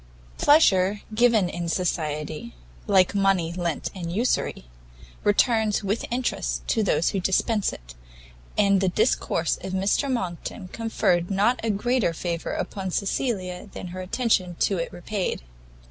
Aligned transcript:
Pleasure 0.39 1.01
given 1.13 1.47
in 1.47 1.69
society, 1.69 2.55
like 2.87 3.13
money 3.13 3.53
lent 3.53 3.91
in 3.93 4.09
usury, 4.09 4.65
returns 5.23 5.83
with 5.83 6.05
interest 6.09 6.67
to 6.69 6.81
those 6.81 7.09
who 7.09 7.19
dispense 7.19 7.71
it: 7.71 7.93
and 8.57 8.81
the 8.81 8.89
discourse 8.89 9.59
of 9.63 9.73
Mr 9.73 10.11
Monckton 10.11 10.69
conferred 10.69 11.29
not 11.29 11.59
a 11.63 11.69
greater 11.69 12.13
favour 12.13 12.53
upon 12.53 12.89
Cecilia 12.89 13.67
than 13.71 13.89
her 13.89 14.01
attention 14.01 14.55
to 14.61 14.79
it 14.79 14.91
repaid. 14.91 15.43